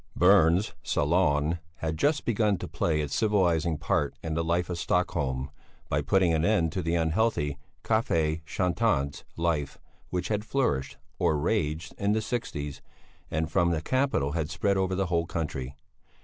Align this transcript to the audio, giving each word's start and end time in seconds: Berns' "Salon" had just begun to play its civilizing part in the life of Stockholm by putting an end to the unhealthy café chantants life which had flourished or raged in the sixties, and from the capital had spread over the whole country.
Berns' 0.15 0.73
"Salon" 0.81 1.59
had 1.75 1.95
just 1.95 2.25
begun 2.25 2.57
to 2.57 2.67
play 2.67 3.01
its 3.01 3.15
civilizing 3.15 3.77
part 3.77 4.15
in 4.23 4.33
the 4.33 4.43
life 4.43 4.67
of 4.71 4.79
Stockholm 4.79 5.51
by 5.89 6.01
putting 6.01 6.33
an 6.33 6.43
end 6.43 6.71
to 6.71 6.81
the 6.81 6.95
unhealthy 6.95 7.59
café 7.83 8.41
chantants 8.43 9.23
life 9.37 9.77
which 10.09 10.29
had 10.29 10.43
flourished 10.43 10.97
or 11.19 11.37
raged 11.37 11.93
in 11.99 12.13
the 12.13 12.21
sixties, 12.23 12.81
and 13.29 13.51
from 13.51 13.69
the 13.69 13.79
capital 13.79 14.31
had 14.31 14.49
spread 14.49 14.75
over 14.75 14.95
the 14.95 15.05
whole 15.05 15.27
country. 15.27 15.75